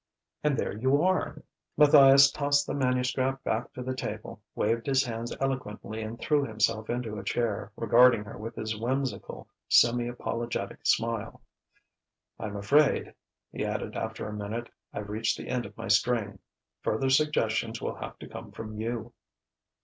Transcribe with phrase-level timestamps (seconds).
[0.43, 1.43] "And there you are!"
[1.77, 6.89] Matthias tossed the manuscript back to the table, waved his hands eloquently and threw himself
[6.89, 11.39] into a chair, regarding her with his whimsical, semi apologetic smile.
[12.39, 13.13] "I'm afraid,"
[13.51, 16.39] he added after a minute, "I've reached the end of my string.
[16.81, 19.13] Further suggestions will have to come from you."